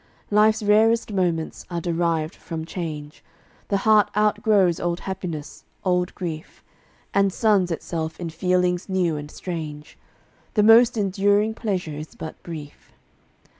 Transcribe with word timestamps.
Life's 0.31 0.63
rarest 0.63 1.13
moments 1.13 1.63
are 1.69 1.79
derived 1.79 2.33
from 2.35 2.65
change. 2.65 3.23
The 3.67 3.77
heart 3.85 4.09
outgrows 4.17 4.79
old 4.79 5.01
happiness, 5.01 5.63
old 5.85 6.15
grief, 6.15 6.63
And 7.13 7.31
suns 7.31 7.69
itself 7.69 8.19
in 8.19 8.31
feelings 8.31 8.89
new 8.89 9.15
and 9.15 9.29
strange; 9.29 9.99
The 10.55 10.63
most 10.63 10.97
enduring 10.97 11.53
pleasure 11.53 11.93
is 11.93 12.15
but 12.15 12.41
brief. 12.41 12.91